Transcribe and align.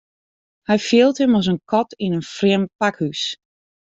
Hy 0.67 0.77
fielt 0.87 1.17
him 1.21 1.33
as 1.39 1.47
in 1.51 1.59
kat 1.71 1.89
yn 2.05 2.15
in 2.19 2.27
frjemd 2.35 2.69
pakhús. 2.79 3.21